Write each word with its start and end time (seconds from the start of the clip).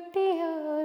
कुटिया 0.00 0.79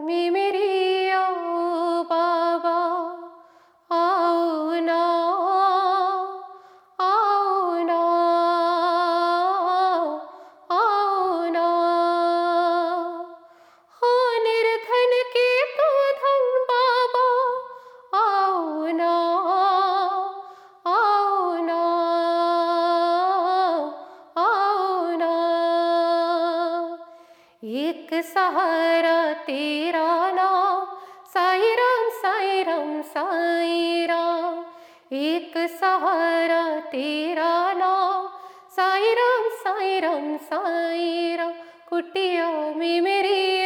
सहारा 28.22 29.34
तेरा 29.34 30.32
नाम। 30.32 30.86
साई 31.34 31.74
राम 31.76 32.10
साई 32.10 32.64
राम 32.64 33.02
साई 33.02 34.06
राम 34.06 34.66
एक 35.14 35.54
सहारा 35.58 36.80
तेरा 36.80 37.74
नाम। 37.74 38.28
साई 38.76 39.14
राम 39.14 39.50
साई 39.50 40.00
राम 40.00 40.38
साई 40.38 41.36
राम 41.36 41.52
कुटिया 41.90 42.50
में 42.52 43.02
मेरी 43.02 43.65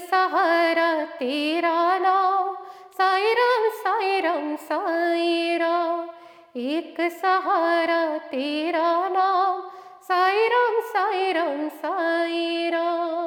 सहारा 0.00 0.90
तेरा 1.18 1.78
नाम 1.98 2.54
साई 2.98 3.32
राम 3.34 3.68
साई 3.74 4.20
राम 4.20 4.54
साई 4.62 5.56
राम 5.58 6.08
एक 6.60 7.00
सहारा 7.20 8.02
तेरा 8.30 8.88
नाम 9.08 9.60
साई 10.08 10.48
राम 10.48 10.80
साई 10.92 11.32
राम 11.32 11.68
साई 11.76 12.70
राम 12.70 13.18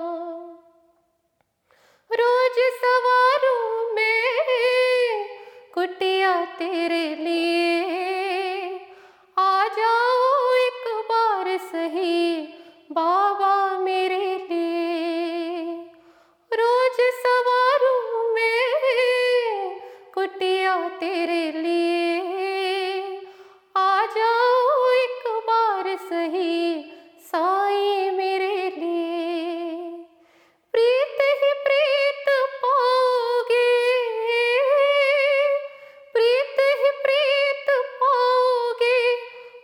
रोज 2.12 2.60
सवारों 2.82 3.94
में 3.96 5.28
कुटिया 5.74 6.34
तेरे 6.60 7.04
लिए 7.16 7.63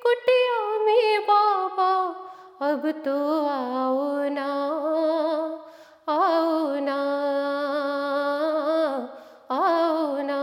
कुटिया 0.10 0.62
में 0.78 1.22
बाबा, 1.22 1.92
अब 2.62 2.90
तो 3.06 3.16
आओ 3.48 4.30
ना 4.30 4.48
आओ 6.10 6.80
ना 6.80 6.96
आओ 9.52 10.18
ना। 10.22 10.40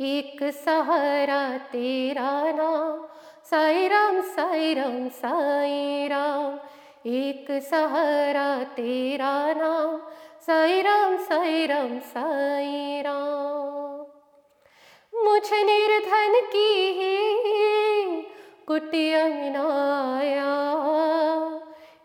एक 0.00 0.42
सहारा 0.54 1.40
तेरा 1.72 2.32
नाम, 2.52 3.04
साई 3.50 3.88
राम 3.88 4.20
साई 4.20 4.74
राम 4.74 5.08
साई 5.08 6.08
राम। 6.08 6.58
एक 7.06 7.46
सहारा 7.70 8.48
तेरा 8.76 9.34
नाम, 9.52 9.96
साई 10.46 10.82
राम 10.82 11.16
साई 11.16 11.66
राम 11.66 11.98
साई 11.98 13.02
राम। 13.02 13.60
मुझ 15.24 15.52
निर्धन 15.52 16.40
की 16.52 16.68
ही 16.92 17.41
कुटिया 18.72 19.26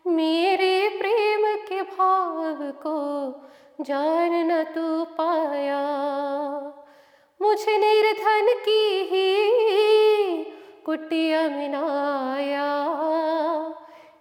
मेरे 0.07 0.89
प्रेम 0.89 1.43
के 1.67 1.81
भाव 1.81 2.57
को 2.61 2.95
जान 3.83 4.33
न 4.51 4.63
तू 4.63 5.03
पाया। 5.03 5.81
मुझ 7.41 7.59
निर्धन 7.69 8.53
की 8.65 8.81
ही 9.11 9.27
कुटिया 10.85 11.41
मिलाया 11.41 12.69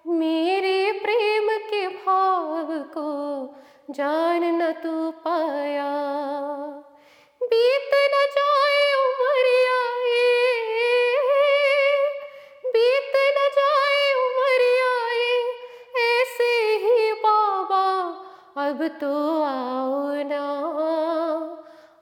मेरे 0.07 0.93
प्रेम 0.93 1.49
के 1.51 1.89
भाव 1.89 2.67
को 2.71 3.09
जान 3.91 4.45
न 4.45 4.73
तू 4.73 5.11
पाया। 5.11 5.93
बीत 7.43 7.91
न 7.95 8.27
जाए 8.37 8.86
अब 18.67 18.87
तो 19.01 19.43
आओ 19.43 20.13
ना 20.23 20.45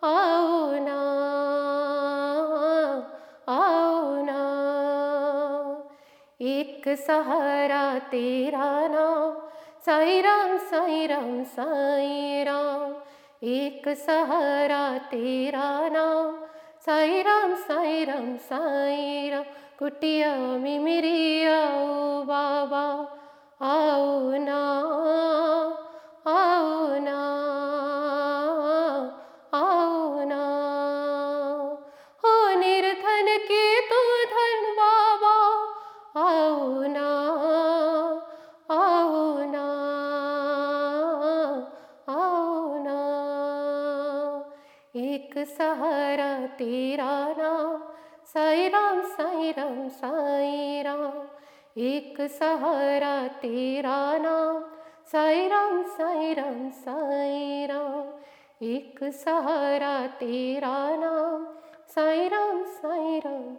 आओ 0.09 0.73
ना 0.73 1.01
आओ 3.49 4.23
ना। 4.25 4.41
एक 6.41 6.89
सहारा 6.89 7.99
तेरा 7.99 8.89
नाम, 8.89 9.35
साई 9.87 10.21
राम 10.21 10.57
साई 10.59 11.07
राम 11.07 11.43
साई 11.45 12.45
राम। 12.45 12.95
एक 13.49 13.89
सहारा 13.89 14.99
तेरा 14.99 15.89
नाम, 15.89 16.33
साई 16.87 17.23
राम 17.23 17.55
साई 17.55 18.05
राम 18.05 18.37
साई 18.37 19.31
राम। 19.31 19.45
कुटिया 19.79 20.35
में 20.37 20.79
मेरी 20.79 21.47
आओ 21.47 22.23
बाबा, 22.23 22.87
आओ 23.67 24.31
ना। 24.31 24.61
एक 45.35 45.49
सहारा 45.49 46.47
तेरा 46.47 47.35
नाम। 47.39 47.79
साई 48.27 48.69
राम 48.69 49.01
साई 49.03 49.51
राम 49.51 49.89
साई 49.89 50.83
राम 50.83 51.27
एक 51.79 52.21
सहारा 52.21 53.29
तेरा 53.29 54.19
नाम। 54.19 54.61
साई 55.13 55.49
राम 55.49 55.83
साई 55.83 56.35
राम 56.35 56.71
साई 56.71 57.67
राम 57.67 58.13
एक 58.63 59.05
सहारा 59.05 60.07
तेरा 60.07 60.77
नाम। 60.97 61.47
साई 61.89 62.29
राम 62.29 62.63
साई 62.65 63.19
राम 63.19 63.57